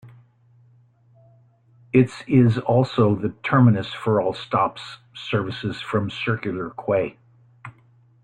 Its 1.93 2.23
is 2.27 2.57
also 2.57 3.13
the 3.13 3.29
terminus 3.43 3.93
for 3.93 4.19
all 4.19 4.33
stops 4.33 4.97
services 5.13 5.79
from 5.79 6.09
Circular 6.09 6.71
Quay. 6.71 7.19